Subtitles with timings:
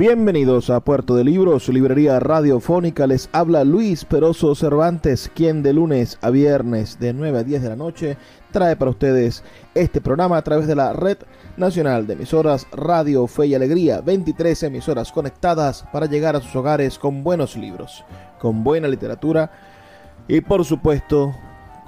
[0.00, 3.06] Bienvenidos a Puerto de Libros, librería radiofónica.
[3.06, 7.68] Les habla Luis Peroso Cervantes, quien de lunes a viernes de 9 a 10 de
[7.68, 8.16] la noche
[8.50, 11.18] trae para ustedes este programa a través de la Red
[11.58, 14.00] Nacional de Emisoras Radio Fe y Alegría.
[14.00, 18.02] 23 emisoras conectadas para llegar a sus hogares con buenos libros,
[18.40, 19.52] con buena literatura
[20.26, 21.34] y por supuesto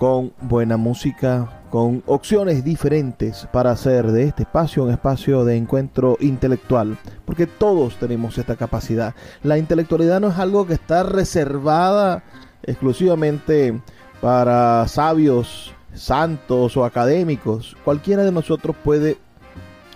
[0.03, 6.17] con buena música, con opciones diferentes para hacer de este espacio un espacio de encuentro
[6.19, 9.14] intelectual, porque todos tenemos esta capacidad.
[9.44, 12.25] La intelectualidad no es algo que está reservada
[12.64, 13.81] exclusivamente
[14.20, 17.77] para sabios, santos o académicos.
[17.84, 19.19] Cualquiera de nosotros puede,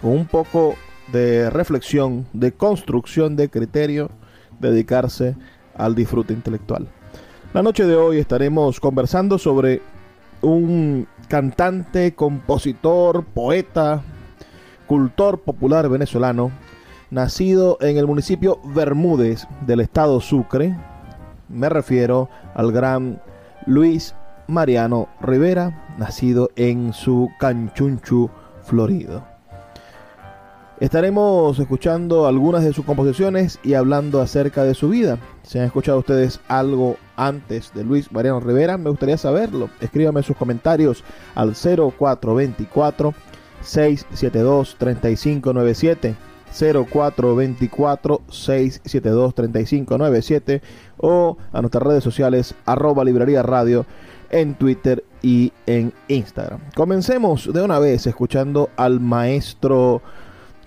[0.01, 0.77] con un poco
[1.11, 4.13] de reflexión, de construcción de criterio,
[4.61, 5.35] dedicarse
[5.75, 6.87] al disfrute intelectual.
[7.53, 9.81] La noche de hoy estaremos conversando sobre
[10.43, 14.03] un cantante, compositor, poeta,
[14.87, 16.51] cultor popular venezolano,
[17.11, 20.77] nacido en el municipio Bermúdez del estado Sucre.
[21.49, 23.21] Me refiero al gran
[23.67, 24.15] Luis
[24.47, 28.31] Mariano Rivera, nacido en su Canchunchu,
[28.63, 29.36] Florido.
[30.79, 35.19] Estaremos escuchando algunas de sus composiciones y hablando acerca de su vida.
[35.43, 39.71] Si han escuchado ustedes algo antes de Luis Mariano Rivera, me gustaría saberlo.
[39.81, 41.03] Escríbame sus comentarios
[41.35, 43.15] al 0424
[43.63, 46.15] 672 3597.
[46.53, 50.63] 0424 672 3597
[50.99, 53.85] o a nuestras redes sociales arroba librería radio
[54.31, 56.61] en Twitter y en Instagram.
[56.75, 60.03] Comencemos de una vez escuchando al maestro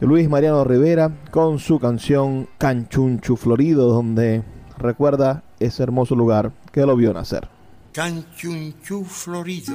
[0.02, 4.44] Luis Mariano Rivera con su canción Canchunchu Florido, donde
[4.78, 7.50] recuerda ese hermoso lugar que lo vio nacer.
[7.92, 9.74] Canchunchu Florido,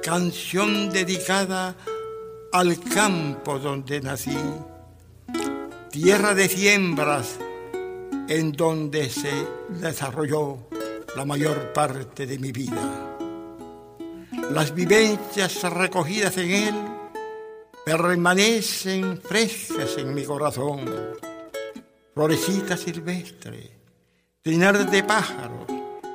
[0.00, 1.74] canción dedicada
[2.52, 4.38] al campo donde nací,
[5.90, 7.40] tierra de siembras
[8.28, 9.32] en donde se
[9.80, 10.68] desarrolló
[11.16, 13.16] la mayor parte de mi vida.
[14.52, 16.93] Las vivencias recogidas en él
[17.84, 20.80] permanecen frescas en mi corazón.
[22.14, 23.70] Florecita silvestre,
[24.40, 25.66] trinar de pájaros,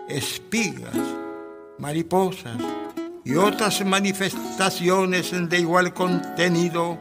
[0.07, 0.95] espigas,
[1.77, 2.57] mariposas
[3.23, 6.97] y otras manifestaciones de igual contenido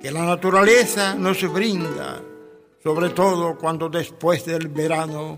[0.00, 2.20] que la naturaleza nos brinda,
[2.82, 5.36] sobre todo cuando después del verano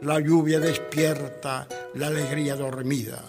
[0.00, 3.22] la lluvia despierta la alegría dormida.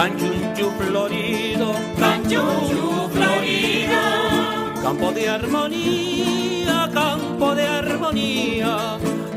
[0.00, 4.00] Canchunchu florido, canchunchu florido,
[4.82, 8.96] campo de armonía, campo de armonía,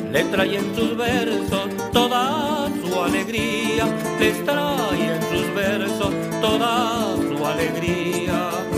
[0.09, 3.87] le trae en sus versos toda su alegría,
[4.21, 8.72] les trae en sus versos toda su alegría.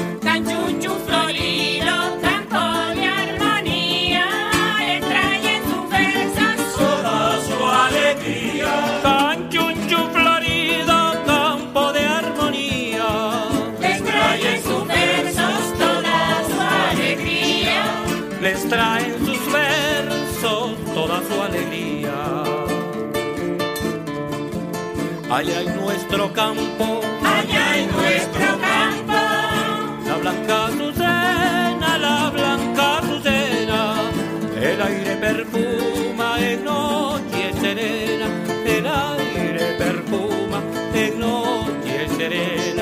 [18.65, 22.43] Les trae en sus versos toda su alegría.
[25.29, 29.13] Allá en nuestro campo, Allá en nuestro campo,
[30.07, 33.95] la blanca azucena, la blanca azucena,
[34.61, 38.27] el aire perfuma en noche serena,
[38.65, 40.61] el aire perfuma
[40.93, 42.74] en noche serena.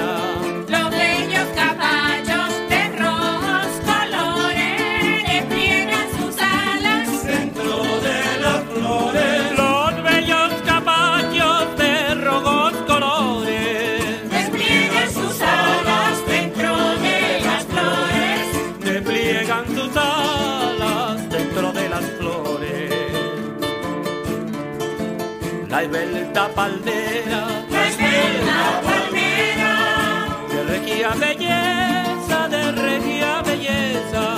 [26.34, 29.74] Esbelta palmera, la esbelta palmera,
[30.50, 34.36] de regia belleza, de regia belleza,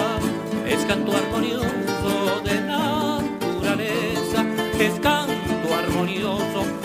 [0.67, 4.45] es canto armonioso de naturaleza,
[4.77, 6.84] es canto armonioso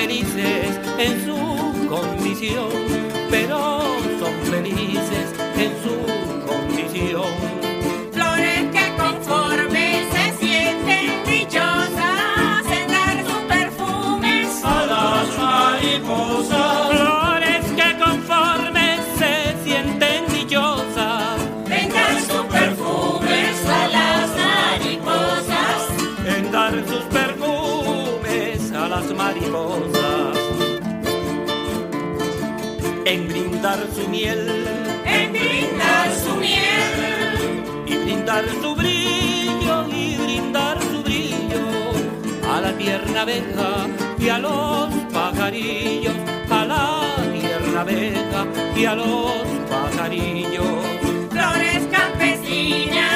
[0.00, 2.70] felices en su condición,
[3.30, 3.82] pero
[4.18, 5.39] son felices
[34.00, 34.64] su miel.
[35.04, 41.64] En brindar su miel, y brindar su brillo y brindar su brillo
[42.52, 43.86] a la tierna abeja
[44.18, 46.14] y a los pajarillos,
[46.50, 47.00] a la
[47.32, 49.32] tierna abeja y a los
[49.70, 50.66] pajarillos.
[51.30, 53.09] flores campesinas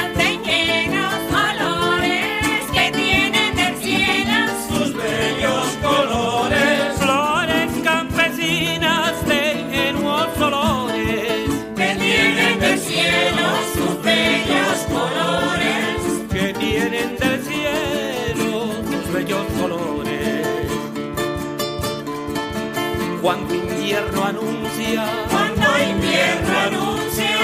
[23.85, 25.05] invierno anuncia.
[25.29, 27.37] Cuando invierno anuncia.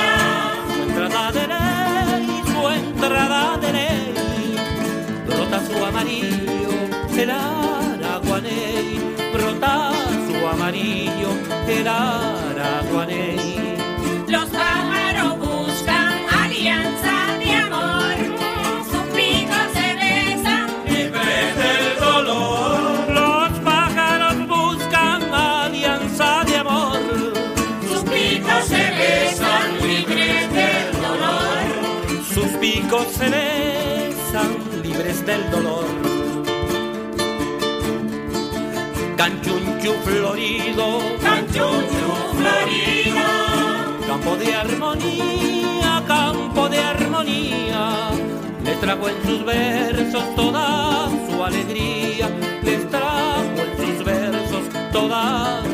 [0.74, 4.56] Su entrada de ley, su entrada de ley,
[5.28, 6.72] brota su amarillo,
[7.16, 9.00] el araguaney,
[9.34, 9.92] brota
[10.26, 11.32] su amarillo,
[11.68, 13.41] el araguaney.
[33.32, 34.52] Besan
[34.84, 35.86] libres del dolor.
[39.18, 40.88] Canchunchu florido,
[41.26, 43.28] Canchunchu florido,
[44.08, 47.82] campo de armonía, campo de armonía.
[48.66, 52.28] Les trajo en sus versos toda su alegría,
[52.64, 55.71] les trajo en sus versos toda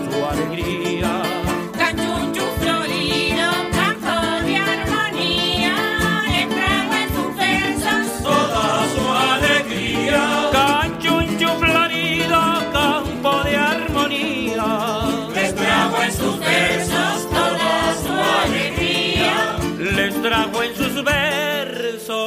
[21.04, 22.18] versos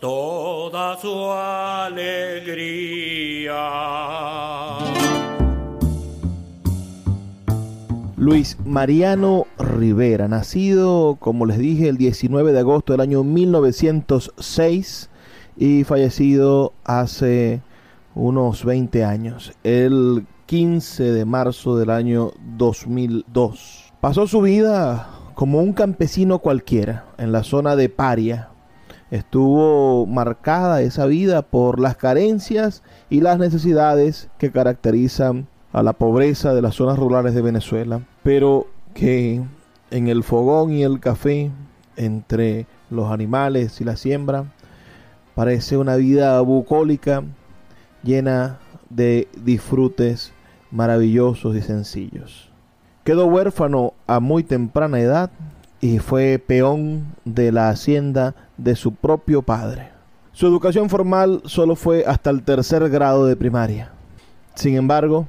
[0.00, 2.80] toda su alegría.
[8.16, 15.08] Luis Mariano Rivera, nacido, como les dije, el 19 de agosto del año 1906
[15.56, 17.62] y fallecido hace
[18.14, 23.92] unos 20 años, el 15 de marzo del año 2002.
[24.00, 28.50] Pasó su vida como un campesino cualquiera en la zona de Paria.
[29.10, 36.52] Estuvo marcada esa vida por las carencias y las necesidades que caracterizan a la pobreza
[36.52, 39.40] de las zonas rurales de Venezuela, pero que
[39.90, 41.50] en el fogón y el café,
[41.96, 44.44] entre los animales y la siembra,
[45.34, 47.22] parece una vida bucólica
[48.02, 48.58] llena
[48.90, 50.34] de disfrutes
[50.70, 52.49] maravillosos y sencillos.
[53.10, 55.32] Quedó huérfano a muy temprana edad
[55.80, 59.88] y fue peón de la hacienda de su propio padre.
[60.30, 63.90] Su educación formal solo fue hasta el tercer grado de primaria.
[64.54, 65.26] Sin embargo,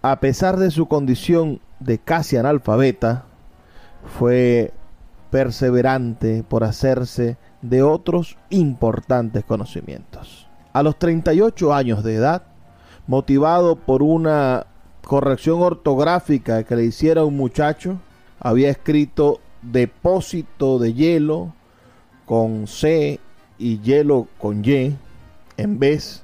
[0.00, 3.26] a pesar de su condición de casi analfabeta,
[4.18, 4.72] fue
[5.30, 10.48] perseverante por hacerse de otros importantes conocimientos.
[10.72, 12.44] A los 38 años de edad,
[13.06, 14.64] motivado por una
[15.06, 17.98] corrección ortográfica que le hiciera un muchacho,
[18.40, 21.54] había escrito depósito de hielo
[22.26, 23.20] con C
[23.58, 24.96] y hielo con Y,
[25.56, 26.22] en vez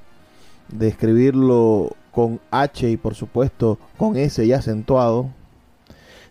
[0.68, 5.30] de escribirlo con H y por supuesto con S y acentuado,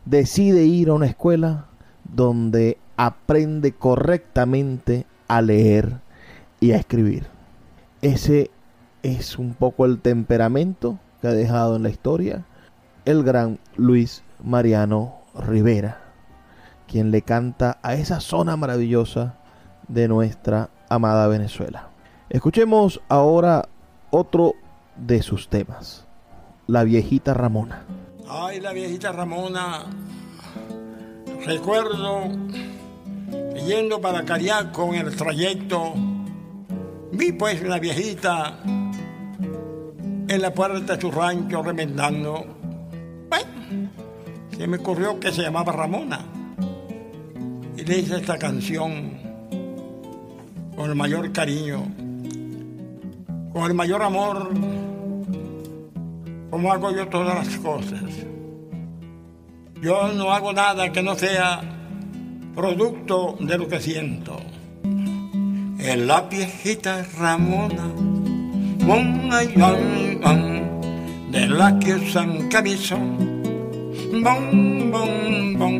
[0.06, 1.68] decide ir a una escuela
[2.04, 6.00] donde aprende correctamente a leer
[6.60, 7.28] y a escribir.
[8.02, 8.52] Ese
[9.04, 12.46] es un poco el temperamento que ha dejado en la historia
[13.06, 16.02] el gran Luis Mariano Rivera,
[16.88, 19.36] quien le canta a esa zona maravillosa
[19.88, 21.90] de nuestra amada Venezuela.
[22.30, 23.70] Escuchemos ahora
[24.12, 24.54] otro
[24.98, 26.06] de sus temas,
[26.68, 27.84] La viejita Ramona.
[28.30, 29.86] Ay, la viejita Ramona.
[31.46, 32.24] Recuerdo
[33.66, 35.94] yendo para Cariaco en el trayecto,
[37.12, 38.60] vi pues la viejita
[40.28, 42.46] en la puerta de su rancho remendando.
[44.58, 46.20] Se me ocurrió que se llamaba Ramona.
[47.78, 49.12] Y le hice esta canción
[50.76, 51.84] con el mayor cariño,
[53.54, 54.50] con el mayor amor,
[56.50, 58.02] como hago yo todas las cosas.
[59.82, 61.62] Yo no hago nada que no sea
[62.56, 64.38] producto de lo que siento.
[64.84, 67.94] En la viejita Ramona,
[68.94, 69.54] ay,
[70.24, 70.64] ay,
[71.32, 73.18] de la que usan camisón,
[74.24, 75.76] bon, bon, bon,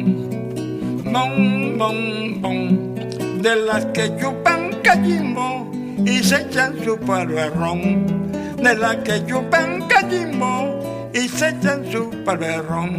[1.12, 2.96] bon, bon, bon,
[3.42, 5.72] de las que chupan cachimbo
[6.06, 12.42] y se echan su palo de las que chupan cachimbo y se echan su palo
[12.42, 12.92] de ron,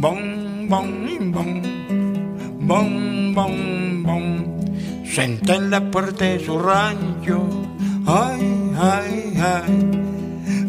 [0.00, 1.74] bon, bon, bon
[2.66, 4.24] bom, bom, bom.
[5.04, 7.46] Senté en la puerta de su rancho,
[8.06, 9.72] ay, ay, ay,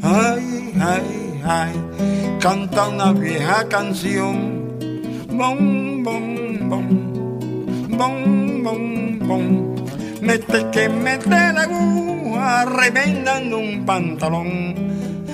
[0.04, 1.74] ay, ay, ay,
[2.40, 4.78] canta una vieja canción,
[5.30, 6.88] bom, bom, bom,
[7.98, 9.76] bom, bom, bom.
[10.22, 14.76] Mete que mete la aguja, remendando un pantalón,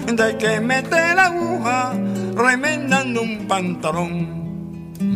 [0.06, 1.94] de que mete la aguja,
[2.36, 4.28] remendando un pantalón,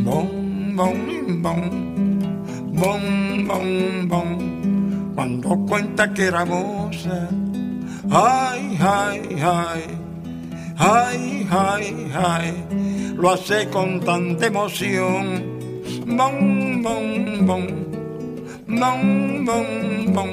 [0.03, 1.61] bom bom, bom,
[2.73, 4.64] bom, bom, bom.
[5.15, 7.29] Cuando cuenta que era moza,
[8.11, 9.81] ay, ay, ay,
[10.77, 15.43] ay, ay, ay, lo hace con tanta emoción,
[16.05, 17.67] bom, bom, bom,
[18.67, 20.31] bom, bom, bom,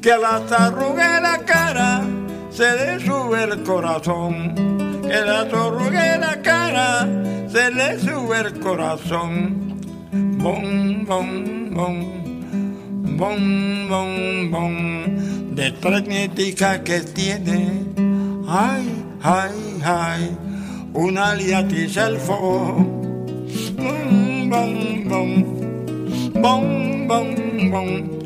[0.00, 2.02] que a las arrugas de la cara
[2.50, 4.54] se le sube el corazón,
[5.02, 7.08] que la arrugas la cara
[7.48, 9.66] se le sube el corazón.
[10.12, 12.25] Bom, bom, bom,
[13.16, 17.84] bom, bom, bom, de trenética que tiene.
[18.48, 19.52] Ay, ay,
[19.84, 20.36] ay,
[20.92, 22.76] una liatiza al fuego.
[23.76, 25.42] Bom, bom,
[26.34, 28.16] bom, bom, bom.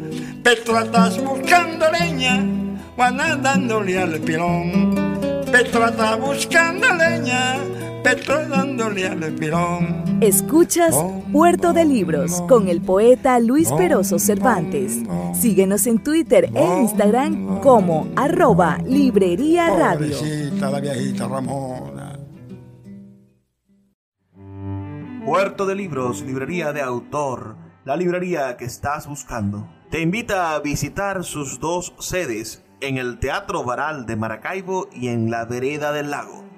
[0.42, 2.44] Petra estás buscando leña,
[2.96, 4.94] Juana dándole al pilón.
[5.52, 7.56] Petra está buscando leña,
[8.02, 10.18] Petra dándole al pilón.
[10.22, 10.96] Escuchas
[11.32, 15.00] Puerto de Libros con el poeta Luis Peroso Cervantes.
[15.34, 20.16] Síguenos en Twitter e Instagram como arroba Librería Radio.
[20.58, 22.18] La viejita Ramona.
[25.26, 29.68] Puerto de Libros, librería de autor, la librería que estás buscando.
[29.90, 35.30] Te invita a visitar sus dos sedes en el Teatro Varal de Maracaibo y en
[35.30, 36.49] la Vereda del Lago.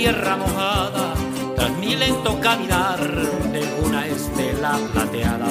[0.00, 1.12] Tierra mojada
[1.54, 2.98] tras mi lento caminar
[3.52, 5.48] de una estela plateada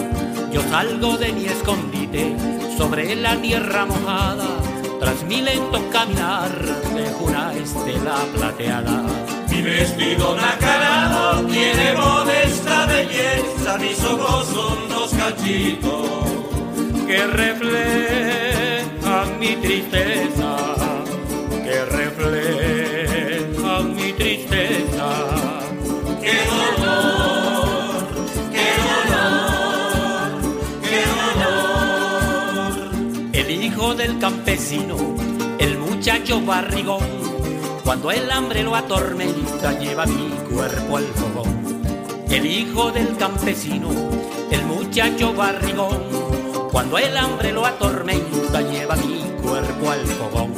[0.51, 2.35] yo salgo de mi escondite
[2.75, 4.47] sobre la tierra mojada
[4.99, 9.03] tras mi lento caminar de una estela plateada
[9.51, 16.09] Mi vestido nacarado tiene modesta belleza, mis ojos son dos cachitos.
[17.05, 20.57] que reflejan mi tristeza,
[21.65, 22.58] que reflejan
[33.89, 34.95] hijo del campesino,
[35.57, 37.01] el muchacho barrigón,
[37.83, 41.81] cuando el hambre lo atormenta, lleva mi cuerpo al fogón.
[42.29, 43.89] El hijo del campesino,
[44.51, 46.03] el muchacho barrigón,
[46.71, 50.53] cuando el hambre lo atormenta, lleva mi cuerpo al fogón.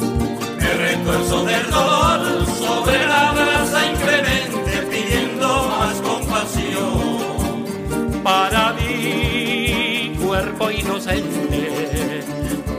[0.57, 7.21] Me retuerzo del dolor sobre la brasa inclemente pidiendo más compasión.
[8.23, 11.90] para mi cuerpo inocente,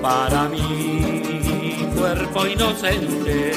[0.02, 3.52] para mi cuerpo inocente.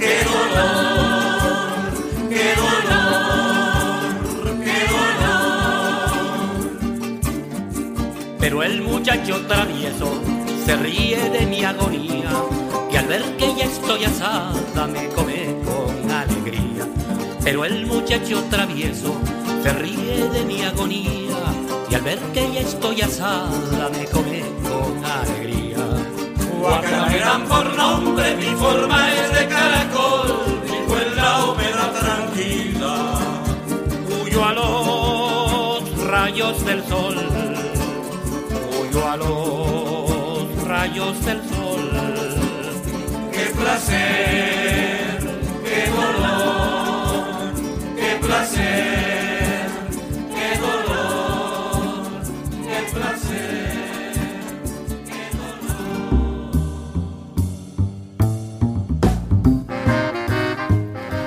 [0.00, 1.92] ¡Qué dolor!
[2.30, 4.00] ¡Qué dolor!
[4.64, 6.10] ¡Qué dolor!
[8.40, 10.08] Pero el muchacho travieso
[10.64, 12.30] se ríe de mi agonía,
[12.90, 16.86] que al ver que ya estoy asada me come con alegría.
[17.44, 19.20] Pero el muchacho travieso
[19.66, 21.42] se ríe de mi agonía,
[21.90, 25.84] y al ver que ya estoy asada me come con alegría.
[26.60, 30.30] Guacara me dan por nombre, mi forma es de caracol,
[31.02, 32.94] en la humedad tranquila.
[34.08, 37.16] Huyo a los rayos del sol,
[38.70, 41.90] huyo a los rayos del sol.
[43.32, 45.18] ¡Qué placer!
[45.68, 47.52] ¡Qué dolor!
[47.96, 48.65] ¡Qué placer!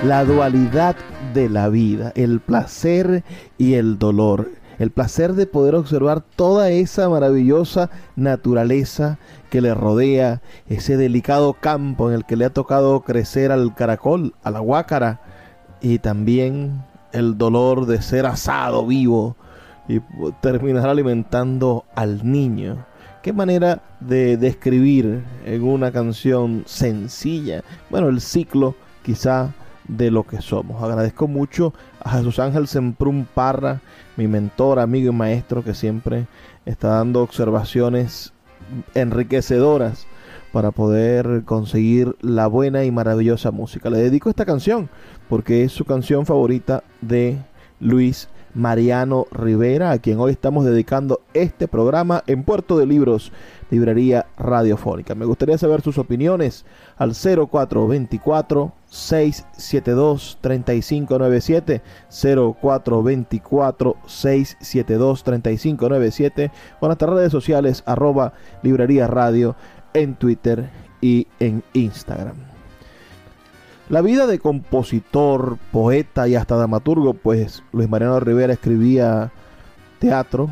[0.03, 0.95] La dualidad
[1.33, 3.23] de la vida, el placer
[3.57, 4.49] y el dolor.
[4.77, 12.09] El placer de poder observar toda esa maravillosa naturaleza que le rodea, ese delicado campo
[12.09, 15.19] en el que le ha tocado crecer al caracol, a la guácara,
[15.81, 16.81] y también
[17.11, 19.35] el dolor de ser asado vivo
[19.89, 19.99] y
[20.41, 22.85] terminar alimentando al niño.
[23.21, 29.53] Qué manera de describir en una canción sencilla, bueno, el ciclo quizá
[29.89, 30.81] de lo que somos.
[30.81, 33.81] Agradezco mucho a Jesús Ángel Semprún Parra,
[34.15, 36.27] mi mentor, amigo y maestro, que siempre
[36.65, 38.31] está dando observaciones
[38.93, 40.07] enriquecedoras
[40.53, 43.89] para poder conseguir la buena y maravillosa música.
[43.89, 44.89] Le dedico esta canción
[45.27, 47.37] porque es su canción favorita de
[47.79, 53.31] Luis Mariano Rivera, a quien hoy estamos dedicando este programa en Puerto de Libros,
[53.69, 55.15] Librería Radiofónica.
[55.15, 56.65] Me gustaría saber sus opiniones
[56.97, 68.33] al 0424 672 3597 0424 672 3597 o en nuestras redes sociales arroba
[68.63, 69.55] librería radio
[69.93, 70.69] en Twitter
[71.01, 72.48] y en Instagram.
[73.89, 79.31] La vida de compositor, poeta y hasta dramaturgo, pues Luis Mariano Rivera escribía
[79.97, 80.51] teatro,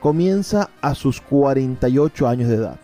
[0.00, 2.76] comienza a sus 48 años de edad.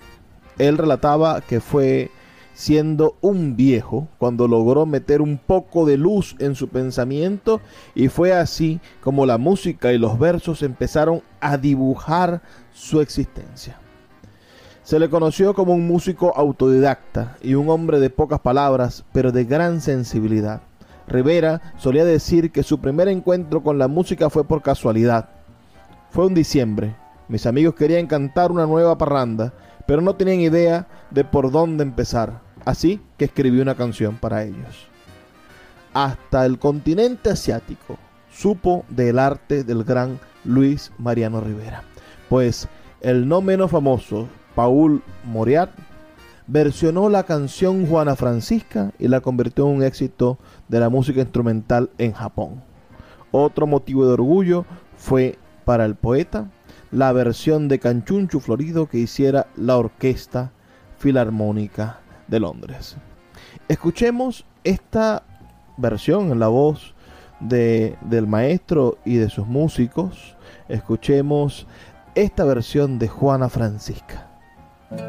[0.57, 2.11] Él relataba que fue
[2.55, 7.61] siendo un viejo cuando logró meter un poco de luz en su pensamiento
[7.95, 12.41] y fue así como la música y los versos empezaron a dibujar
[12.73, 13.79] su existencia.
[14.89, 19.45] Se le conoció como un músico autodidacta y un hombre de pocas palabras, pero de
[19.45, 20.63] gran sensibilidad.
[21.07, 25.29] Rivera solía decir que su primer encuentro con la música fue por casualidad.
[26.09, 26.97] Fue un diciembre.
[27.29, 29.53] Mis amigos querían cantar una nueva parranda,
[29.87, 32.41] pero no tenían idea de por dónde empezar.
[32.65, 34.89] Así que escribí una canción para ellos.
[35.93, 37.99] hasta el continente asiático
[38.33, 41.83] supo del arte del gran Luis Mariano Rivera.
[42.31, 42.69] Pues
[43.03, 45.71] el no menos famoso Paul Moriat
[46.49, 51.91] versionó la canción Juana Francisca y la convirtió en un éxito de la música instrumental
[51.97, 52.65] en Japón.
[53.31, 54.65] Otro motivo de orgullo
[54.97, 56.51] fue para el poeta
[56.91, 60.51] la versión de Canchunchu Florido que hiciera la Orquesta
[60.97, 62.97] Filarmónica de Londres.
[63.69, 65.23] Escuchemos esta
[65.77, 66.97] versión en la voz
[67.39, 70.37] de, del maestro y de sus músicos.
[70.69, 71.69] Escuchemos
[72.17, 74.28] esta versión de Juana Francisca.
[74.91, 75.05] Juana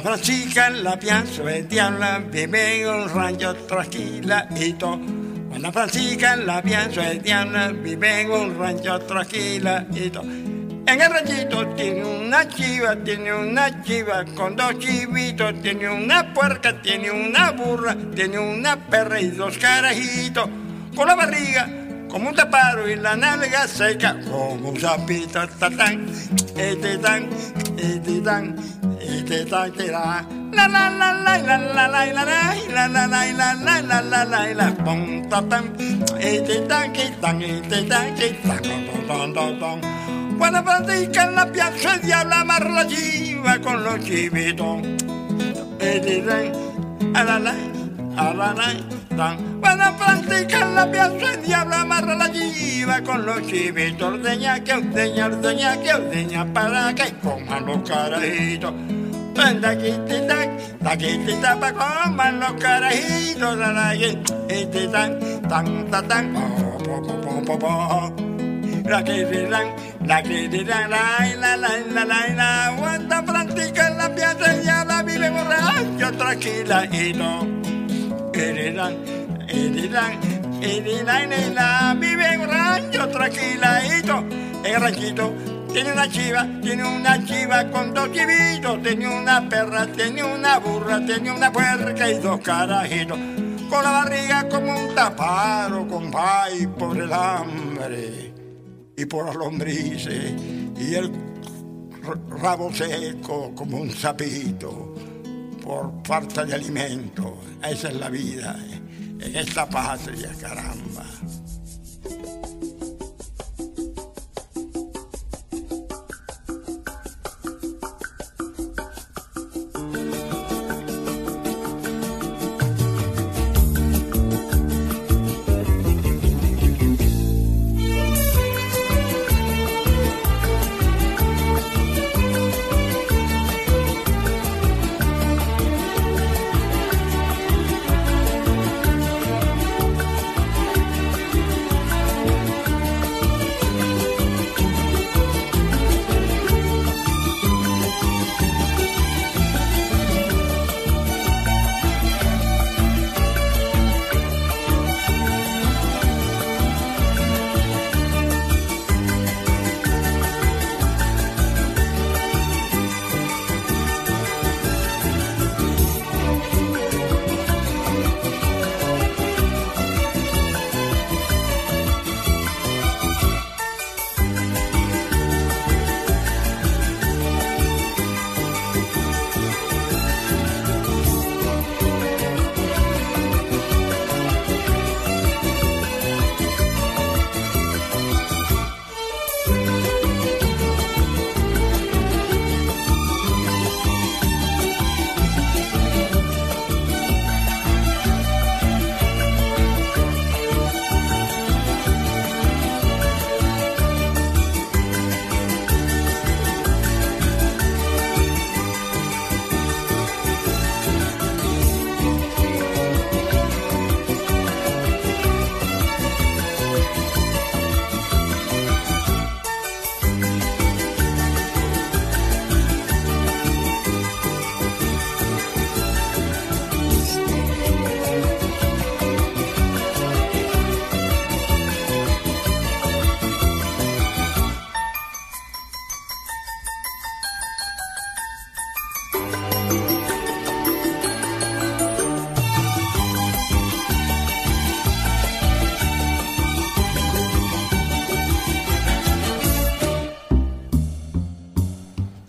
[0.00, 4.98] Francisca la piazza del diablo vive en un rancho tranquiladito.
[5.50, 10.22] Juana Francisca la piazza del diablo vive en un rancho tranquiladito.
[10.22, 16.80] En el ranchito tiene una chiva, tiene una chiva con dos chivitos, tiene una puerca,
[16.80, 20.63] tiene una burra, tiene una perra y dos carajitos.
[20.94, 21.68] Con la barriga
[22.08, 26.06] como un taparo y la nalga seca como un sapito, tatán,
[26.56, 27.28] este tan,
[27.76, 28.54] este tan,
[29.00, 33.26] este tan, que la la la la la la la la la la la la
[33.26, 35.72] la la la la la la pom tatán,
[36.20, 38.62] este tan, que tan, este tan, que tan,
[39.08, 39.80] ton ton ton
[40.38, 44.82] Cuando practica en la piazza el diablo amarra la chiva con los chivitos.
[45.80, 47.54] Este tan, a la la,
[48.16, 49.53] a la la, tan.
[49.64, 54.12] Cuando practica en la piazza el diablo amarra la chiva con los chivitos.
[54.12, 58.74] Ordeña que ordeña, ordeña que ordeña para que coman los carajitos.
[59.34, 60.36] Taquitita,
[60.82, 63.56] taquitita pa' coman los carajitos.
[63.56, 68.14] La la este tan, tan, tan, po, po, po, po, po.
[68.84, 69.68] La que dirán,
[70.04, 74.66] la que dirán, la la la la la la Aguanta practica en la piazza y
[74.66, 77.64] la vive borracho tranquila y no.
[79.54, 80.18] Herirán,
[80.62, 84.18] herirán, herirán, la vive borracho tranquila y no.
[84.64, 85.32] En el ranchito
[85.72, 91.06] tiene una chiva, tiene una chiva con dos chivitos, tiene una perra, tiene una burra,
[91.06, 93.16] tiene una puerca y dos carajitos.
[93.70, 98.32] Con la barriga como un taparo, compay, por el hambre
[98.96, 100.32] y por las lombrices
[100.78, 101.12] y el
[102.42, 104.94] rabo seco como un sapito
[105.62, 107.38] por falta de alimento.
[107.62, 108.56] Esa es la vida
[109.20, 111.04] en esta patria, caramba.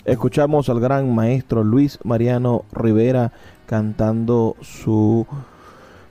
[0.06, 3.32] Escuchamos al gran maestro Luis Mariano Rivera
[3.66, 5.26] cantando su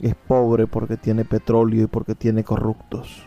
[0.00, 3.24] es pobre porque tiene petróleo y porque tiene corruptos.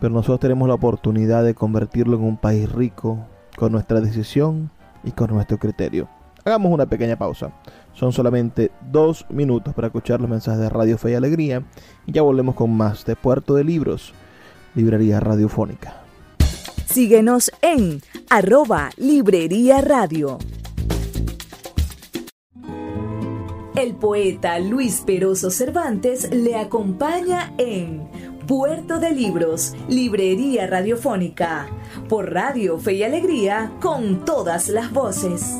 [0.00, 4.70] Pero nosotros tenemos la oportunidad de convertirlo en un país rico con nuestra decisión
[5.04, 6.08] y con nuestro criterio.
[6.44, 7.52] Hagamos una pequeña pausa.
[7.94, 11.62] Son solamente dos minutos para escuchar los mensajes de Radio Fe y Alegría
[12.06, 14.12] y ya volvemos con más de Puerto de Libros,
[14.74, 16.02] Librería Radiofónica.
[16.86, 20.38] Síguenos en arroba Librería Radio.
[23.76, 28.06] El poeta Luis Peroso Cervantes le acompaña en
[28.46, 31.68] Puerto de Libros, Librería Radiofónica,
[32.08, 35.56] por Radio Fe y Alegría, con todas las voces.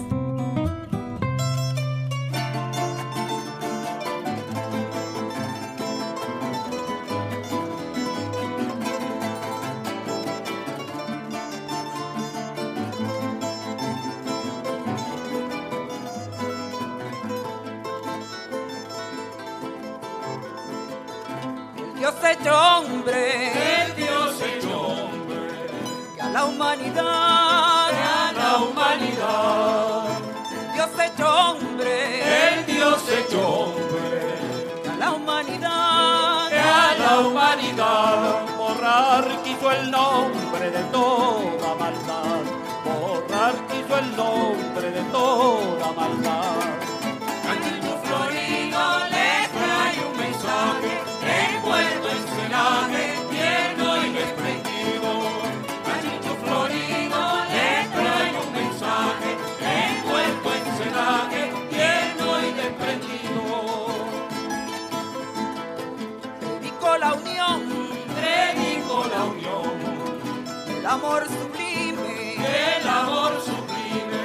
[70.93, 72.35] Amor sublime,
[72.81, 74.21] el amor sublime.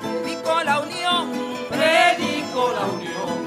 [0.00, 1.24] predico la unión,
[1.68, 3.38] Predico la unión.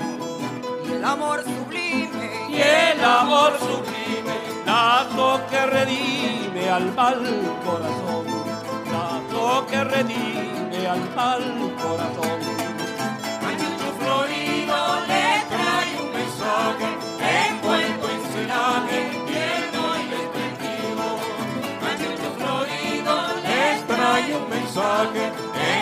[0.86, 4.36] y el amor sublime, y el amor sublime,
[4.66, 7.22] lazo que redime al mal
[7.66, 8.26] corazón,
[8.92, 11.44] lazo que redime al mal
[11.82, 12.41] corazón.
[24.34, 25.32] Un mensaje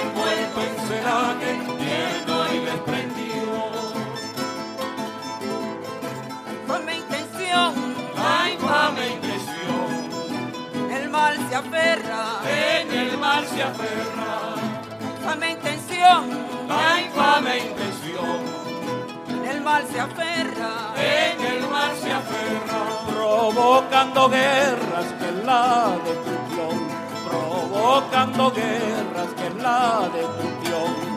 [0.01, 3.29] envuelto en celaje, tierno y desprendido.
[6.67, 7.73] forma intención,
[8.15, 10.09] La infame impresión
[10.91, 14.55] el mal se aferra, en el mal se aferra.
[15.23, 16.29] forma intención,
[16.67, 22.81] La infame en el mal se aferra, en el mal se aferra.
[23.07, 26.88] Provocando guerras que la destrucción.
[27.89, 31.09] Provocando guerras que la destrucción.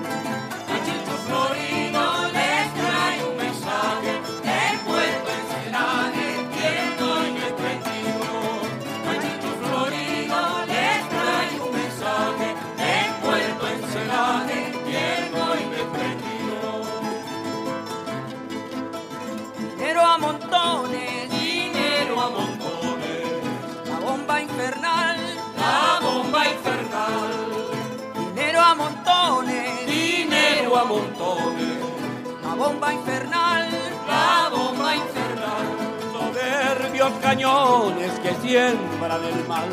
[32.42, 33.68] La bomba infernal,
[34.06, 35.66] la bomba infernal,
[36.12, 39.68] soberbios cañones que siembran el mal,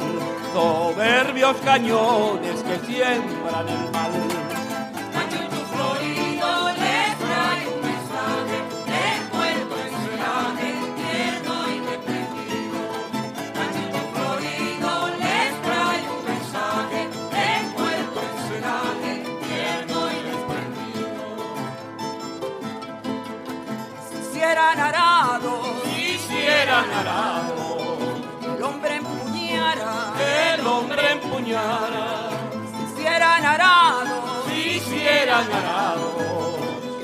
[0.53, 4.58] soberbios cañones que siembran el mal.
[26.99, 27.77] Arado,
[28.43, 30.13] el hombre empuñara,
[30.53, 32.29] el hombre empuñara,
[32.71, 36.57] si hicieran arado, quisieran arado.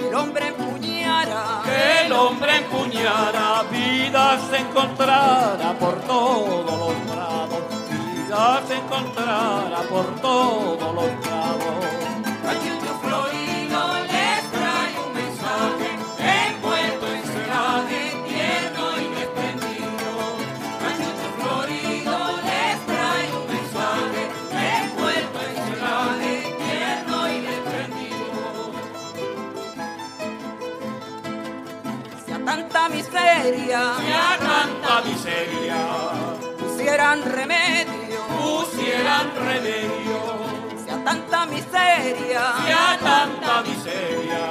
[0.05, 1.61] el hombre empuñara.
[1.63, 7.61] Que el hombre empuñara, vida se encontrara por todos los prados,
[8.11, 11.75] vida se encontrara por todos los prados.
[12.43, 12.93] Machucho
[33.45, 33.93] miseria.
[33.99, 35.77] Si a tanta miseria.
[36.57, 40.19] Pusieran remedio, pusieran remedio,
[40.83, 42.41] si a tanta miseria.
[42.65, 44.41] Si a tanta miseria.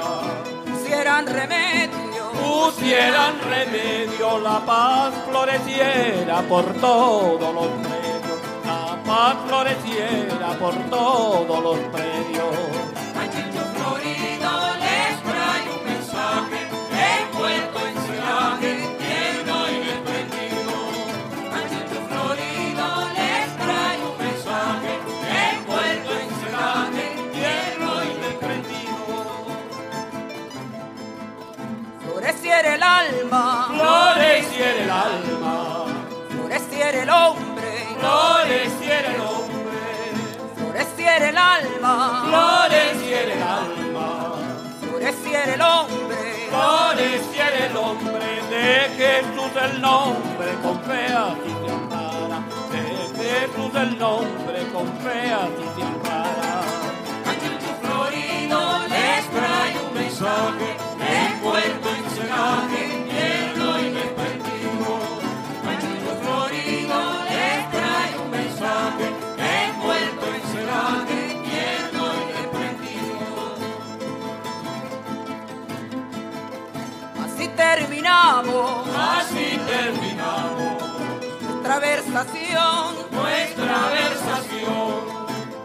[0.71, 2.05] Pusieran remedio.
[2.41, 11.77] pusieran remedio, la paz floreciera por todos los medios, la paz floreciera por todos los
[11.91, 12.74] medios.
[32.55, 35.85] Floreciera el alma, Floreciera el alma,
[36.29, 39.81] floreciera el hombre, floreciera el hombre,
[40.55, 44.07] floreciera el alma, floreciera el alma,
[44.79, 46.47] floreciera el hombre.
[46.49, 48.65] floreciera el hombre, de
[48.95, 52.39] Jesús el nombre, con fe así se ampara,
[52.71, 52.83] de
[53.19, 56.61] Jesús el nombre, con fe así se ampara.
[57.25, 60.94] Machucho florido les trae un mensaje,
[78.05, 78.87] terminamos.
[78.95, 80.83] Así terminamos.
[81.41, 84.93] Nuestra versación, nuestra versación,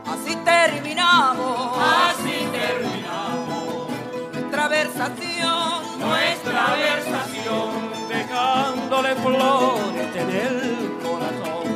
[0.06, 1.78] así terminamos.
[1.78, 3.88] Así terminamos.
[4.32, 5.98] Nuestra versación.
[5.98, 7.68] nuestra versación,
[8.08, 11.66] dejándole flores en el corazón,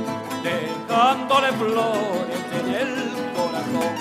[0.43, 2.93] dejándole flores en el
[3.37, 3.95] corazón.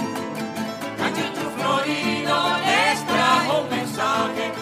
[0.98, 4.54] Machucho florido les trajo un mensaje,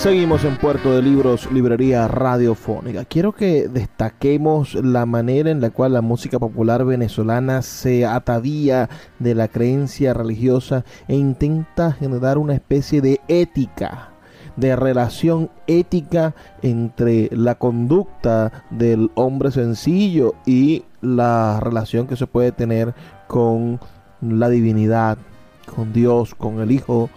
[0.00, 3.04] Seguimos en Puerto de Libros, Librería Radiofónica.
[3.04, 8.88] Quiero que destaquemos la manera en la cual la música popular venezolana se atavía
[9.18, 14.14] de la creencia religiosa e intenta generar una especie de ética,
[14.56, 22.52] de relación ética entre la conducta del hombre sencillo y la relación que se puede
[22.52, 22.94] tener
[23.28, 23.78] con
[24.22, 25.18] la divinidad,
[25.66, 27.10] con Dios, con el Hijo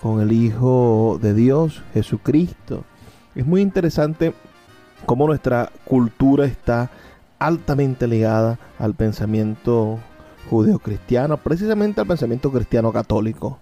[0.00, 2.84] con el Hijo de Dios, Jesucristo.
[3.34, 4.34] Es muy interesante
[5.06, 6.90] cómo nuestra cultura está
[7.38, 9.98] altamente ligada al pensamiento
[10.50, 13.58] judeocristiano, precisamente al pensamiento cristiano católico.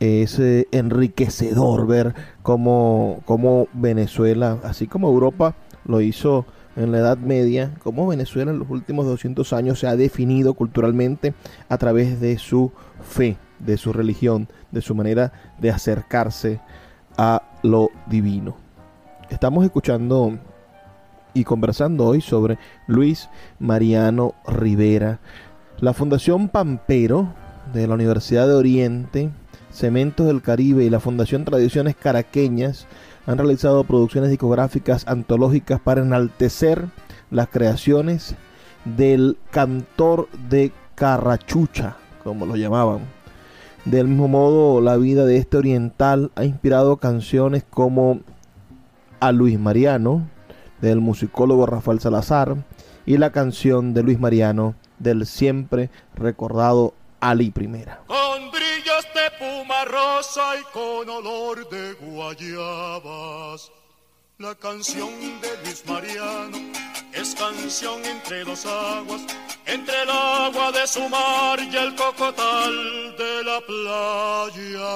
[0.00, 5.54] Es eh, enriquecedor ver cómo, cómo Venezuela, así como Europa
[5.84, 9.96] lo hizo en la Edad Media, cómo Venezuela en los últimos 200 años se ha
[9.96, 11.34] definido culturalmente
[11.68, 12.72] a través de su
[13.02, 16.60] fe, de su religión, de su manera de acercarse
[17.16, 18.56] a lo divino.
[19.30, 20.38] Estamos escuchando
[21.34, 25.20] y conversando hoy sobre Luis Mariano Rivera.
[25.78, 27.32] La Fundación Pampero
[27.72, 29.30] de la Universidad de Oriente,
[29.70, 32.86] Cementos del Caribe y la Fundación Tradiciones Caraqueñas
[33.26, 36.86] han realizado producciones discográficas antológicas para enaltecer
[37.30, 38.34] las creaciones
[38.84, 43.00] del cantor de carrachucha, como lo llamaban.
[43.84, 48.20] Del mismo modo, la vida de este oriental ha inspirado canciones como
[49.18, 50.28] a Luis Mariano,
[50.80, 52.56] del musicólogo Rafael Salazar,
[53.06, 58.02] y la canción de Luis Mariano, del siempre recordado Ali Primera.
[58.06, 63.72] Con brillos de puma rosa y con olor de guayabas.
[64.42, 65.08] La canción
[65.40, 66.58] de Luis Mariano
[67.12, 69.20] es canción entre dos aguas,
[69.66, 72.72] entre el agua de su mar y el cocotal
[73.16, 74.90] de la playa.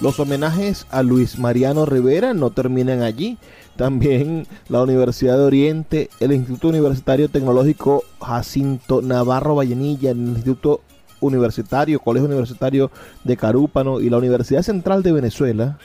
[0.00, 3.38] Los homenajes a Luis Mariano Rivera no terminan allí.
[3.74, 10.80] También la Universidad de Oriente, el Instituto Universitario Tecnológico Jacinto Navarro Vallenilla, el Instituto
[11.20, 12.90] Universitario, Colegio Universitario
[13.24, 15.78] de Carúpano y la Universidad Central de Venezuela,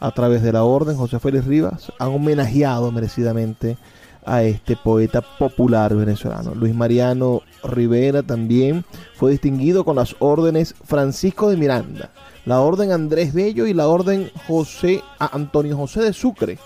[0.00, 3.76] a través de la Orden José Félix Rivas, han homenajeado merecidamente
[4.24, 6.54] a este poeta popular venezolano.
[6.54, 12.10] Luis Mariano Rivera también fue distinguido con las órdenes Francisco de Miranda,
[12.44, 16.58] la orden Andrés Bello y la orden José Antonio José de Sucre,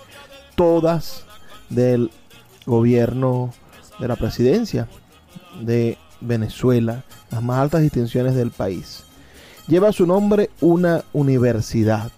[0.55, 1.23] todas
[1.69, 2.11] del
[2.65, 3.53] gobierno
[3.99, 4.87] de la presidencia
[5.61, 7.03] de Venezuela,
[7.33, 9.03] las más altas distinciones del país.
[9.67, 12.11] Lleva su nombre una universidad,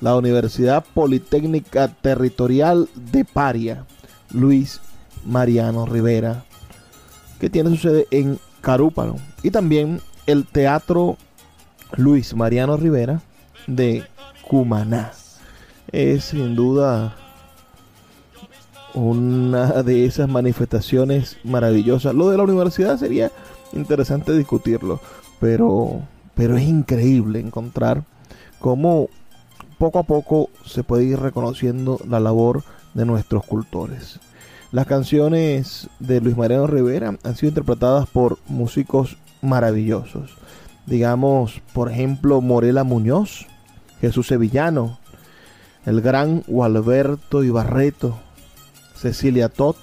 [0.00, 3.84] la Universidad Politécnica Territorial de Paria,
[4.30, 4.80] Luis
[5.26, 6.44] Mariano Rivera,
[7.38, 11.18] que tiene su sede en Carúpano, y también el Teatro
[11.96, 13.20] Luis Mariano Rivera
[13.66, 14.04] de
[14.48, 15.12] Cumaná.
[15.92, 17.14] Es sin duda
[18.94, 22.14] una de esas manifestaciones maravillosas.
[22.14, 23.30] Lo de la universidad sería
[23.72, 25.00] interesante discutirlo,
[25.40, 26.00] pero,
[26.34, 28.04] pero es increíble encontrar
[28.60, 29.08] cómo
[29.78, 32.62] poco a poco se puede ir reconociendo la labor
[32.94, 34.20] de nuestros cultores.
[34.72, 40.36] Las canciones de Luis Mariano Rivera han sido interpretadas por músicos maravillosos
[40.86, 43.46] digamos, por ejemplo, Morela Muñoz,
[44.00, 44.98] Jesús Sevillano,
[45.84, 48.18] el gran Gualberto Ibarreto,
[48.94, 49.76] Cecilia Todd,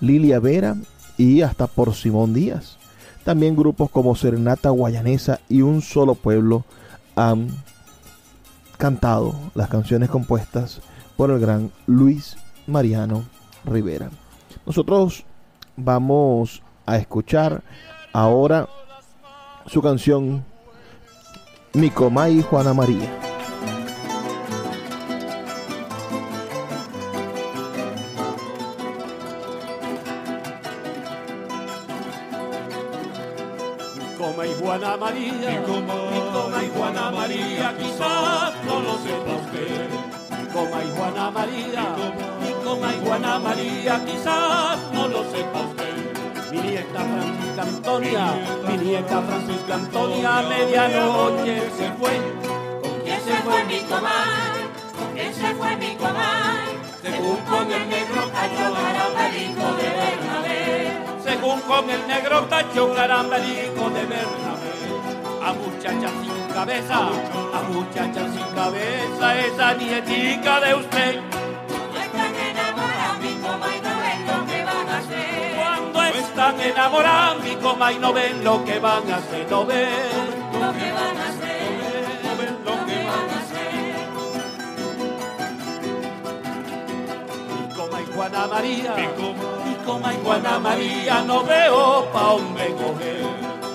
[0.00, 0.76] Lilia Vera
[1.16, 2.78] y hasta por Simón Díaz.
[3.26, 6.64] También grupos como Serenata Guayanesa y Un Solo Pueblo
[7.16, 7.48] han
[8.78, 10.80] cantado las canciones compuestas
[11.16, 12.36] por el gran Luis
[12.68, 13.24] Mariano
[13.64, 14.10] Rivera.
[14.64, 15.24] Nosotros
[15.76, 17.64] vamos a escuchar
[18.12, 18.68] ahora
[19.66, 20.44] su canción
[21.74, 23.25] Mi Comay Juana María.
[47.98, 52.20] Mi nieta Francisca Antonia, medianoche se fue.
[52.82, 54.58] ¿Con quién se fue mi comal?
[54.98, 56.68] ¿Con quién se fue mi comal?
[57.02, 60.92] Según con el negro cacho garambelico de Bernabé.
[61.24, 64.76] Según con el negro tacho garambelico de Bernabé.
[65.42, 71.45] A muchacha sin cabeza, a muchacha sin cabeza, esa nietica de usted.
[76.36, 79.88] Están enamorados, mi coma y no ven lo que van a hacer, no ven.
[80.52, 81.62] Lo que van a hacer.
[82.24, 83.72] No ven lo que que van a hacer.
[87.48, 93.22] Mi coma y Juana María, mi coma y Juana María, no veo pa' dónde coger.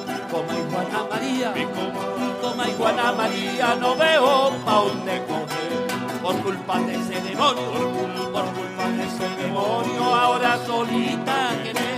[0.07, 1.65] Mi coma y Juana María, mi
[2.41, 6.21] coma y Juana María, no veo pa' dónde coger.
[6.21, 7.71] Por culpa de ese demonio,
[8.31, 11.90] por culpa de ese demonio, ahora solita querer.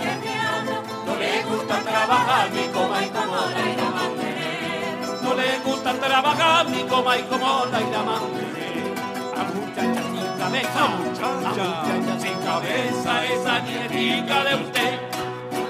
[0.00, 0.82] Del diablo.
[1.06, 4.98] No le gusta trabajar, mi coma y como la irá a mantener.
[5.22, 8.94] No le gusta trabajar, mi coma y como la irá a mantener.
[9.36, 15.00] A muchacha sin cabeza, a muchacha sin cabeza, esa nietica de usted.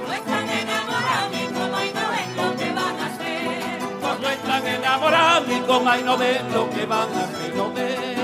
[0.07, 3.79] No están enamorados mi coma y no ven lo que van a hacer.
[4.01, 8.20] Cuando están enamorados, mi coma y no ven lo que van a hacer, no ven.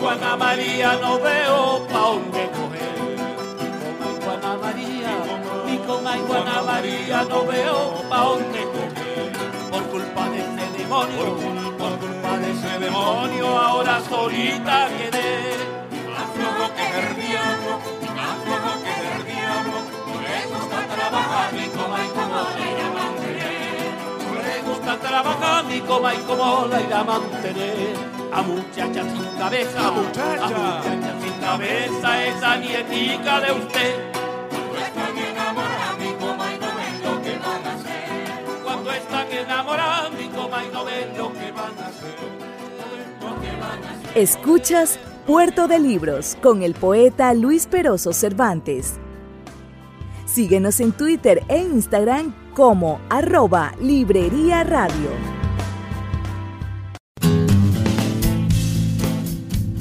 [0.00, 3.16] Y Juana María, no veo pa' dónde coger.
[3.84, 5.12] Coma y Juana María,
[5.86, 9.32] coma y Juana María, no veo pa' dónde coger.
[9.70, 11.24] Por culpa de ese demonio,
[11.78, 15.28] por culpa de ese demonio, ahora solita viene.
[16.22, 17.72] Aflojo que el diablo,
[18.84, 22.44] que el diablo, no le gusta trabajar ni coma y como a
[22.96, 23.60] mantener.
[24.24, 28.19] No le gusta trabajar ni coma y como la irá a mantener.
[28.32, 33.94] A muchacha sin cabeza, a muchacha, a muchacha sin cabeza, esa nietica de usted.
[34.50, 38.62] Cuando están enamorados ni coma y no ven lo que van a hacer.
[38.62, 42.14] Cuando están enamorados ni coma y no ven lo que van a hacer.
[43.20, 44.18] Lo que van a hacer.
[44.18, 48.94] Escuchas Puerto de Libros con el poeta Luis Peroso Cervantes.
[50.26, 55.39] Síguenos en Twitter e Instagram como arroba Librería Radio.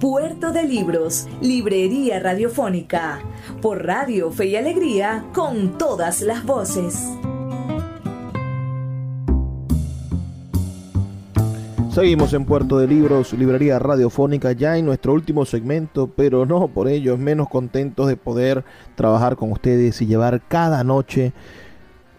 [0.00, 3.20] Puerto de Libros, Librería Radiofónica,
[3.60, 7.04] por Radio Fe y Alegría, con todas las voces.
[11.90, 16.86] Seguimos en Puerto de Libros, Librería Radiofónica, ya en nuestro último segmento, pero no por
[16.86, 21.32] ello menos contentos de poder trabajar con ustedes y llevar cada noche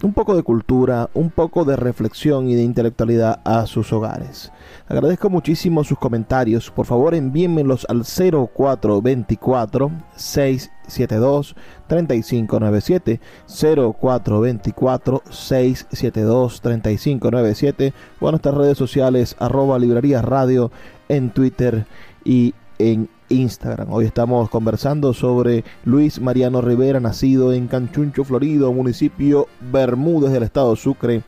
[0.01, 4.51] un poco de cultura, un poco de reflexión y de intelectualidad a sus hogares.
[4.87, 6.71] Agradezco muchísimo sus comentarios.
[6.71, 11.55] Por favor, envíenmelos al 0424 672
[11.87, 20.71] 3597 0424 672 3597 o en nuestras redes sociales arroba librerías radio
[21.09, 21.85] en Twitter
[22.23, 23.91] y en Instagram.
[23.91, 30.75] Hoy estamos conversando sobre Luis Mariano Rivera, nacido en Canchuncho, Florido, municipio Bermúdez del estado
[30.75, 31.23] Sucre,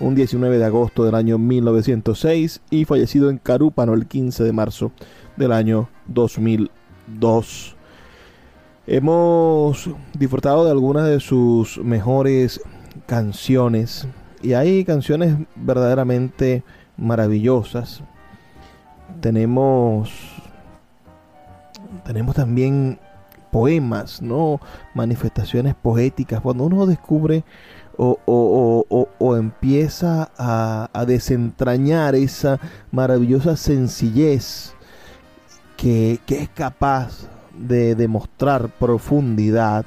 [0.00, 4.92] un 19 de agosto del año 1906 y fallecido en Carúpano el 15 de marzo
[5.36, 7.76] del año 2002.
[8.86, 12.60] Hemos disfrutado de algunas de sus mejores
[13.06, 14.08] canciones
[14.42, 16.64] y hay canciones verdaderamente
[16.96, 18.02] maravillosas.
[19.20, 20.39] Tenemos
[22.04, 22.98] tenemos también
[23.50, 24.60] poemas, ¿no?
[24.94, 26.40] Manifestaciones poéticas.
[26.40, 27.44] Cuando uno descubre
[27.96, 32.58] o, o, o, o empieza a, a, desentrañar esa
[32.90, 34.74] maravillosa sencillez
[35.76, 37.28] que, que es capaz
[37.58, 39.84] de demostrar profundidad,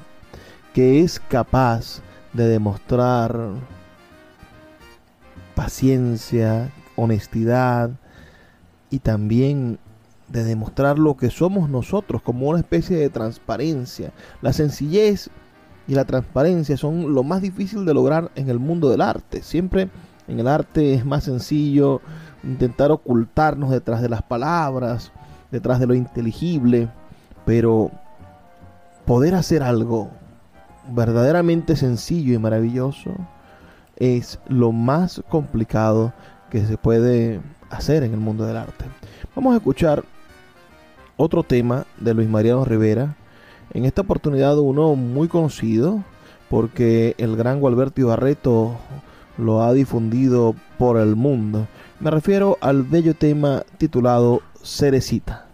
[0.74, 2.02] que es capaz
[2.34, 3.36] de demostrar
[5.56, 7.92] paciencia, honestidad
[8.90, 9.80] y también
[10.34, 14.12] de demostrar lo que somos nosotros como una especie de transparencia.
[14.42, 15.30] La sencillez
[15.88, 19.44] y la transparencia son lo más difícil de lograr en el mundo del arte.
[19.44, 19.92] Siempre
[20.28, 22.02] en el arte es más sencillo
[22.44, 25.12] intentar ocultarnos detrás de las palabras,
[25.52, 26.90] detrás de lo inteligible,
[27.46, 27.92] pero
[29.06, 30.10] poder hacer algo
[30.90, 33.12] verdaderamente sencillo y maravilloso
[33.98, 36.12] es lo más complicado
[36.50, 38.86] que se puede hacer en el mundo del arte.
[39.36, 40.04] Vamos a escuchar
[41.18, 43.16] otro tema de Luis Mariano Rivera.
[43.74, 46.04] En esta oportunidad uno muy conocido
[46.50, 48.76] porque el gran Gualberto Barreto
[49.38, 51.68] lo ha difundido por el mundo.
[52.00, 55.48] Me refiero al bello tema titulado Cerecita.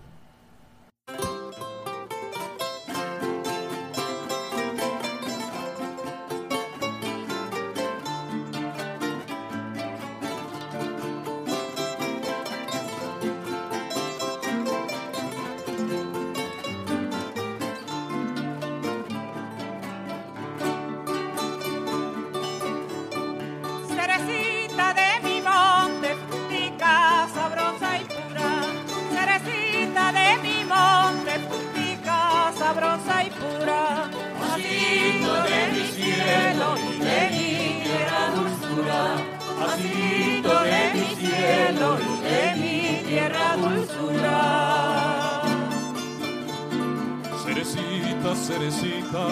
[48.59, 49.27] mujercita,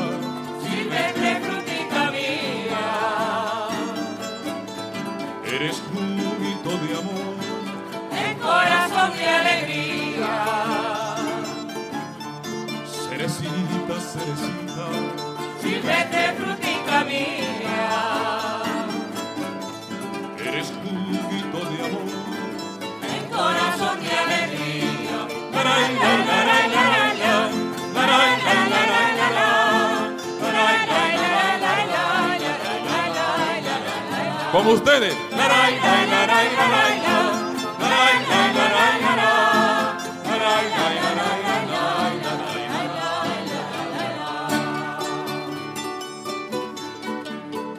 [0.64, 3.68] simple frutita mía.
[5.46, 7.36] Eres juguito de amor,
[8.12, 10.36] el corazón de alegría.
[13.10, 14.67] Cerecita, cerecita.
[34.58, 35.16] Como ustedes.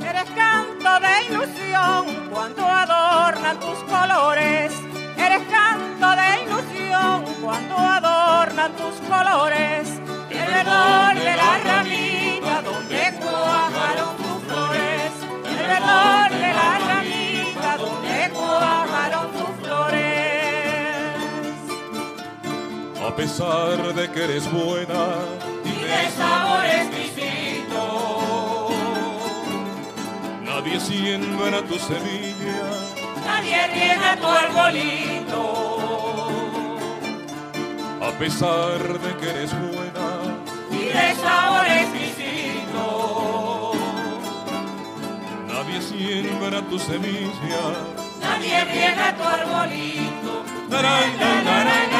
[0.06, 4.72] Eres canto de ilusión cuando adornan tus colores.
[5.16, 9.88] Eres canto de ilusión cuando adornan tus colores.
[10.30, 11.97] El verdor la ramita
[23.18, 25.04] pesar de que eres buena.
[25.64, 27.84] Y de sabor exquisito,
[30.44, 32.62] nadie siembra tu semilla,
[33.26, 35.42] nadie riega tu arbolito.
[38.08, 40.06] A pesar de que eres buena.
[40.70, 42.86] Y de sabor exquisito,
[45.52, 47.64] nadie siembra tu semilla,
[48.20, 50.44] nadie riega tu arbolito.
[50.70, 51.97] La, la,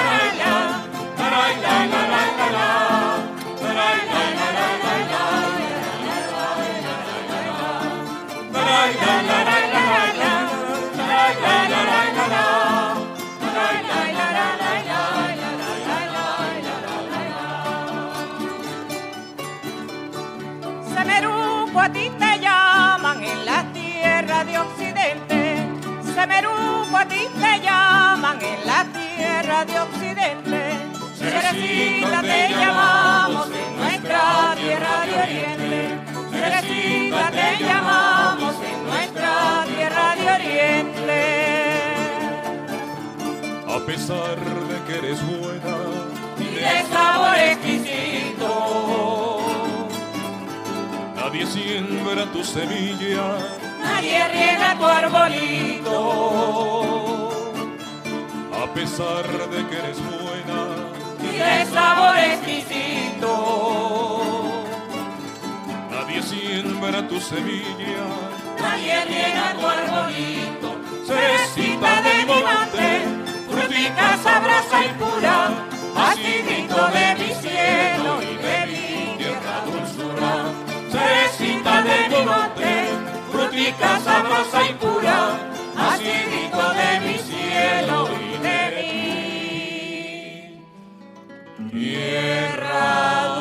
[26.38, 30.78] Semeruco a ti te llaman en la tierra de Occidente.
[31.16, 35.98] Cerecita te llamamos en nuestra tierra de Oriente.
[36.30, 41.22] Cerecita te llamamos en nuestra tierra de Oriente.
[43.66, 45.76] A pesar de que eres buena
[46.38, 48.52] y de sabor exquisito,
[51.16, 53.38] nadie siembra tu semilla,
[53.98, 55.98] nadie riega tu arbolito.
[58.62, 60.60] A pesar de que eres buena
[61.20, 63.32] y de sabor exquisito,
[65.90, 68.06] nadie siembra tu semilla,
[68.60, 70.68] nadie riega tu arbolito.
[71.06, 72.88] Cerecita de mi monte,
[73.50, 75.38] frutica sabrosa y pura,
[76.06, 78.86] acidito de mi cielo y de mi
[79.18, 80.32] tierra dulzura.
[80.92, 82.20] Cerecita de mi
[83.58, 85.36] frutica sabrosa y pura,
[85.76, 88.60] acidito de mi cielo y de
[91.58, 93.37] mi tierra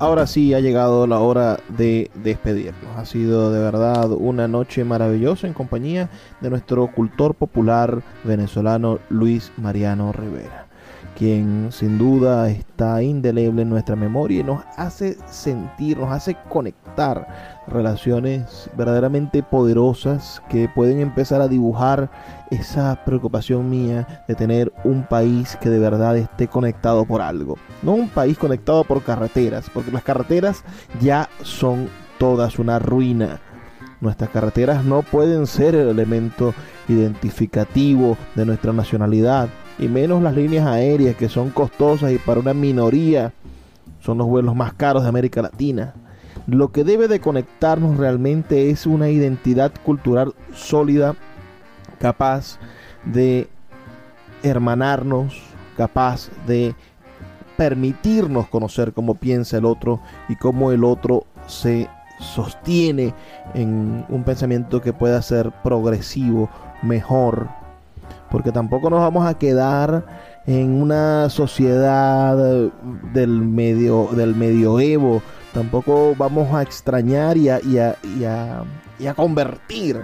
[0.00, 2.96] Ahora sí ha llegado la hora de despedirnos.
[2.96, 6.08] Ha sido de verdad una noche maravillosa en compañía
[6.40, 10.68] de nuestro cultor popular venezolano Luis Mariano Rivera,
[11.20, 17.60] quien sin duda está indeleble en nuestra memoria y nos hace sentir, nos hace conectar
[17.68, 22.10] relaciones verdaderamente poderosas que pueden empezar a dibujar
[22.50, 27.58] esa preocupación mía de tener un país que de verdad esté conectado por algo.
[27.82, 30.64] No un país conectado por carreteras, porque las carreteras
[31.02, 33.40] ya son todas una ruina.
[34.00, 36.54] Nuestras carreteras no pueden ser el elemento
[36.88, 39.50] identificativo de nuestra nacionalidad,
[39.80, 43.32] y menos las líneas aéreas que son costosas y para una minoría
[44.00, 45.94] son los vuelos más caros de América Latina.
[46.46, 51.16] Lo que debe de conectarnos realmente es una identidad cultural sólida
[51.98, 52.58] capaz
[53.04, 53.48] de
[54.42, 55.42] hermanarnos,
[55.76, 56.74] capaz de
[57.56, 63.14] permitirnos conocer cómo piensa el otro y cómo el otro se sostiene
[63.54, 66.50] en un pensamiento que pueda ser progresivo,
[66.82, 67.59] mejor.
[68.30, 70.04] Porque tampoco nos vamos a quedar
[70.46, 72.36] en una sociedad
[73.12, 75.22] del medio del medioevo.
[75.52, 78.62] Tampoco vamos a extrañar y a, y a, y a,
[78.98, 80.00] y a convertir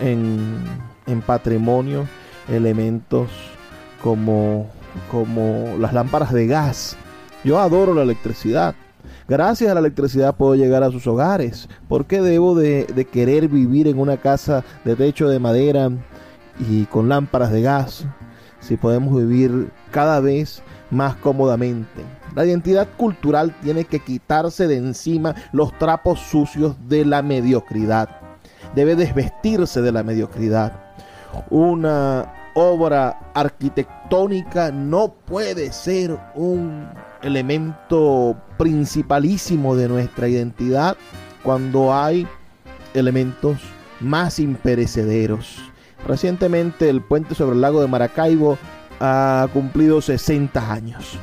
[0.00, 0.60] en
[1.06, 2.06] en patrimonio
[2.48, 3.30] elementos
[4.02, 4.68] como,
[5.10, 6.96] como las lámparas de gas.
[7.44, 8.74] Yo adoro la electricidad.
[9.28, 11.68] Gracias a la electricidad puedo llegar a sus hogares.
[11.88, 15.90] ¿Por qué debo de, de querer vivir en una casa de techo de madera
[16.68, 18.06] y con lámparas de gas?
[18.62, 22.02] si podemos vivir cada vez más cómodamente.
[22.34, 28.08] La identidad cultural tiene que quitarse de encima los trapos sucios de la mediocridad.
[28.74, 30.72] Debe desvestirse de la mediocridad.
[31.50, 36.88] Una obra arquitectónica no puede ser un
[37.22, 40.96] elemento principalísimo de nuestra identidad
[41.42, 42.26] cuando hay
[42.94, 43.58] elementos
[44.00, 45.71] más imperecederos.
[46.06, 48.58] Recientemente el puente sobre el lago de Maracaibo
[49.00, 51.18] ha cumplido 60 años.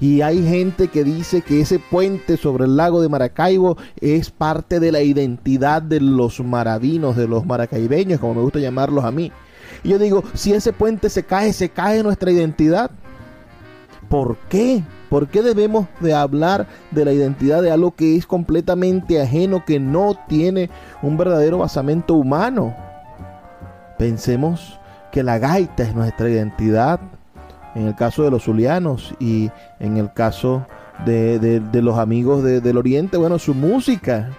[0.00, 4.78] Y hay gente que dice que ese puente sobre el lago de Maracaibo es parte
[4.78, 9.32] de la identidad de los maravinos, de los maracaibeños, como me gusta llamarlos a mí.
[9.82, 12.92] Y yo digo, si ese puente se cae, se cae nuestra identidad.
[14.08, 14.84] ¿Por qué?
[15.10, 19.80] ¿Por qué debemos de hablar de la identidad de algo que es completamente ajeno, que
[19.80, 20.70] no tiene
[21.02, 22.87] un verdadero basamento humano?
[23.98, 24.78] Pensemos
[25.10, 27.00] que la gaita es nuestra identidad,
[27.74, 30.66] en el caso de los zulianos y en el caso
[31.04, 34.30] de, los amigos del oriente, bueno, su música.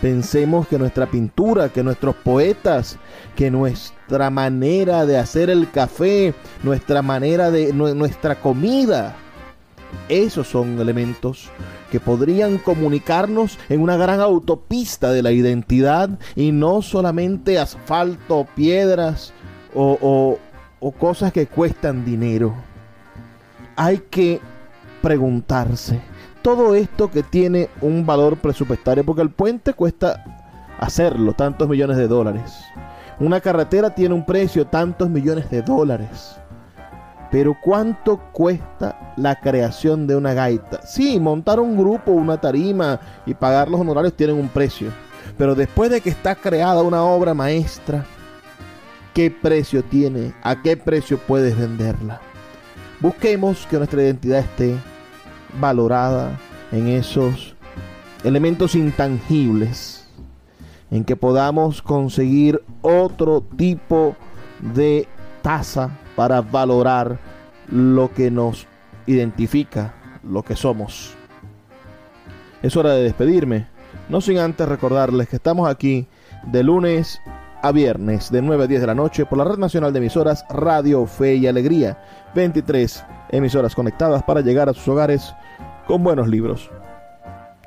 [0.00, 2.98] Pensemos que nuestra pintura, que nuestros poetas,
[3.36, 9.14] que nuestra manera de hacer el café, nuestra manera de nuestra comida,
[10.08, 11.50] esos son elementos
[11.94, 19.32] que podrían comunicarnos en una gran autopista de la identidad y no solamente asfalto, piedras
[19.76, 20.36] o,
[20.80, 22.52] o cosas que cuestan dinero.
[23.76, 24.40] Hay que
[25.02, 26.00] preguntarse,
[26.42, 30.24] todo esto que tiene un valor presupuestario, porque el puente cuesta
[30.80, 32.56] hacerlo, tantos millones de dólares.
[33.20, 36.40] Una carretera tiene un precio, tantos millones de dólares.
[37.34, 40.86] Pero ¿cuánto cuesta la creación de una gaita?
[40.86, 44.92] Sí, montar un grupo, una tarima y pagar los honorarios tienen un precio.
[45.36, 48.06] Pero después de que está creada una obra maestra,
[49.12, 50.32] ¿qué precio tiene?
[50.44, 52.20] ¿A qué precio puedes venderla?
[53.00, 54.76] Busquemos que nuestra identidad esté
[55.58, 56.38] valorada
[56.70, 57.56] en esos
[58.22, 60.06] elementos intangibles,
[60.88, 64.14] en que podamos conseguir otro tipo
[64.60, 65.08] de
[65.42, 67.18] tasa para valorar
[67.68, 68.66] lo que nos
[69.06, 71.14] identifica, lo que somos.
[72.62, 73.66] Es hora de despedirme,
[74.08, 76.06] no sin antes recordarles que estamos aquí
[76.46, 77.20] de lunes
[77.62, 80.44] a viernes de 9 a 10 de la noche por la Red Nacional de Emisoras
[80.50, 81.98] Radio Fe y Alegría.
[82.34, 85.34] 23 emisoras conectadas para llegar a sus hogares
[85.86, 86.70] con buenos libros,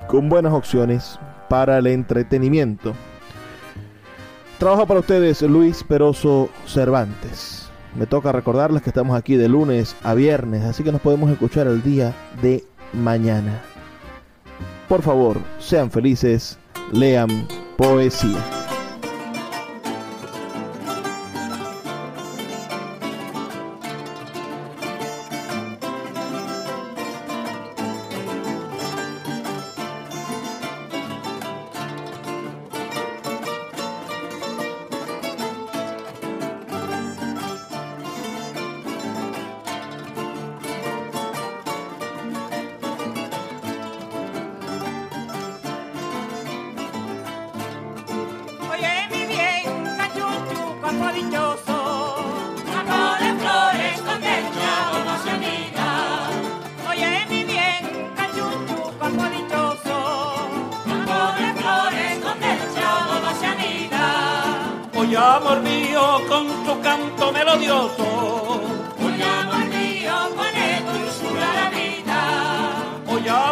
[0.07, 1.19] con buenas opciones
[1.49, 2.93] para el entretenimiento.
[4.59, 7.66] Trabajo para ustedes Luis Peroso Cervantes.
[7.97, 11.65] Me toca recordarles que estamos aquí de lunes a viernes, así que nos podemos escuchar
[11.65, 13.59] el día de mañana.
[14.87, 16.59] Por favor, sean felices,
[16.91, 18.66] lean poesía.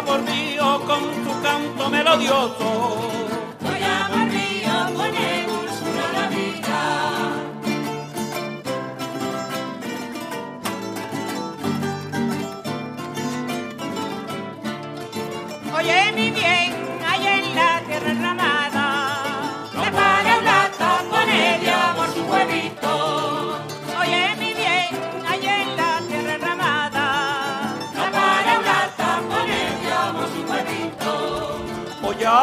[0.00, 3.35] bordío con tu canto melodioso.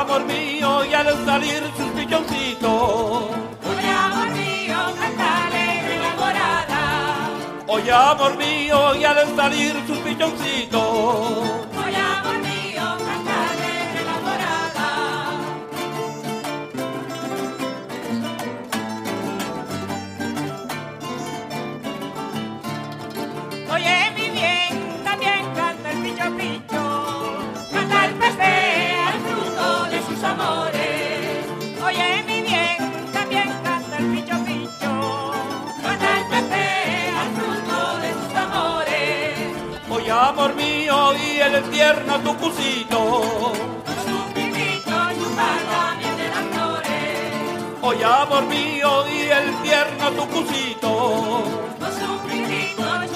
[0.04, 3.24] Amor mío, y al salir sus pichoncitos.
[3.70, 6.82] Oye, amor mío, canta alegre la morada.
[7.68, 11.73] Oye, amor mío, y al salir sus pichoncitos.
[40.34, 42.98] Amor mío, y el tierno tu cusito.
[44.06, 47.82] Su pipito chupa miel de las flores.
[47.82, 51.44] Oye, amor mío, y el tierno tu cusito.
[52.00, 53.08] Su pipito de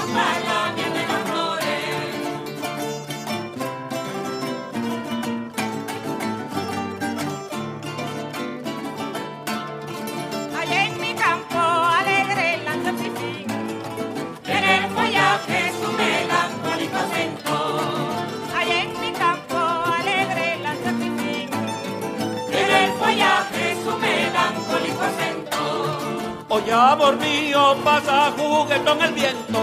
[26.67, 29.59] Oye, amor mío, pasa juguetón el viento.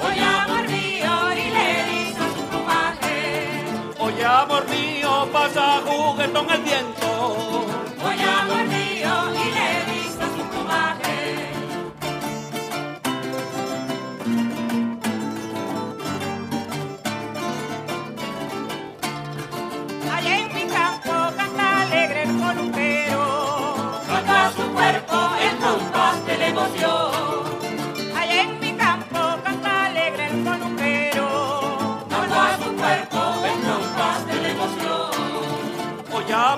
[0.00, 3.64] Hoy amor mío y le eriza su plumaje.
[3.98, 7.66] Oye, amor mío, pasa juguetón el viento.
[8.00, 8.73] Hoy amor mío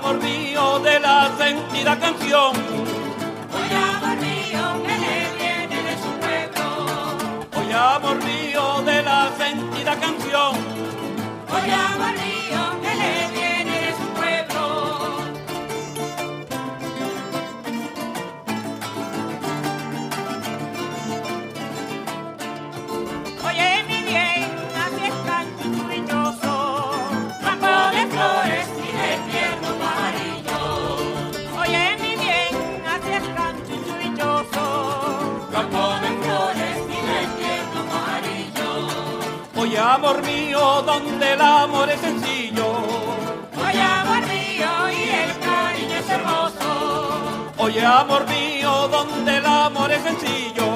[0.06, 2.52] Amor mío, de la sentida canción.
[3.52, 6.64] Hoy amor mío que le viene de su pueblo.
[7.58, 10.52] Oye, amor mío, de la sentida canción.
[11.52, 13.45] Hoy amor mío que le viene
[39.96, 42.66] amor mío, donde el amor es sencillo.
[43.56, 47.52] Hoy amor mío y el cariño es hermoso.
[47.56, 50.75] Oye, amor mío, donde el amor es sencillo.